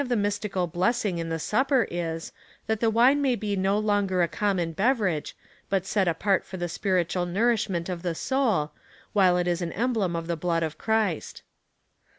335 0.01 0.19
mystical 0.23 0.65
blessing 0.65 1.17
in 1.19 1.29
tlie 1.29 1.39
Supper 1.39 1.87
is, 1.91 2.31
that 2.65 2.79
the 2.79 2.89
wine 2.89 3.21
may 3.21 3.35
be 3.35 3.55
no 3.55 3.77
longer 3.77 4.23
a 4.23 4.27
common 4.27 4.71
beverage, 4.71 5.35
but 5.69 5.85
set 5.85 6.07
apart 6.07 6.43
for 6.43 6.57
the 6.57 6.67
spiritual 6.67 7.27
nourishment 7.27 7.87
of 7.87 8.01
the 8.01 8.15
soul, 8.15 8.71
while 9.13 9.37
it 9.37 9.47
is 9.47 9.61
an 9.61 9.71
emblem 9.73 10.15
of 10.15 10.25
the 10.25 10.35
blood 10.35 10.63
of 10.63 10.79
Christ. 10.79 11.43